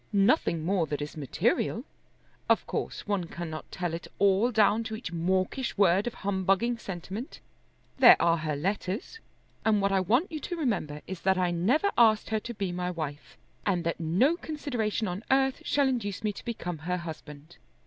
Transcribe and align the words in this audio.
"Nothing 0.13 0.65
more 0.65 0.87
that 0.87 0.99
is 0.99 1.15
material. 1.15 1.83
Of 2.49 2.65
course 2.65 3.05
one 3.05 3.25
cannot 3.27 3.71
tell 3.71 3.93
it 3.93 4.07
all 4.17 4.49
down 4.51 4.83
to 4.85 4.95
each 4.95 5.11
mawkish 5.11 5.77
word 5.77 6.07
of 6.07 6.15
humbugging 6.25 6.79
sentiment. 6.79 7.39
There 7.99 8.19
are 8.19 8.37
her 8.37 8.55
letters, 8.55 9.19
and 9.63 9.79
what 9.79 9.91
I 9.91 9.99
want 9.99 10.31
you 10.31 10.39
to 10.39 10.55
remember 10.57 11.03
is 11.05 11.21
that 11.21 11.37
I 11.37 11.51
never 11.51 11.91
asked 11.99 12.31
her 12.31 12.39
to 12.39 12.53
be 12.55 12.71
my 12.71 12.89
wife, 12.89 13.37
and 13.63 13.83
that 13.83 13.99
no 13.99 14.37
consideration 14.37 15.07
on 15.07 15.23
earth 15.29 15.61
shall 15.63 15.87
induce 15.87 16.23
me 16.23 16.33
to 16.33 16.43
become 16.45 16.79
her 16.79 16.97
husband. 16.97 17.57